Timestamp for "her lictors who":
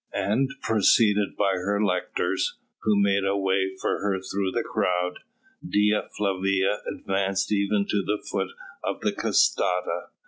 1.57-2.99